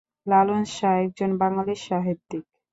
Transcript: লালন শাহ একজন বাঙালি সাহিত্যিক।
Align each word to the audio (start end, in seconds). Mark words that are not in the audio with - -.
লালন 0.27 0.61
শাহ 0.75 0.95
একজন 1.05 1.31
বাঙালি 1.41 1.75
সাহিত্যিক। 1.85 2.43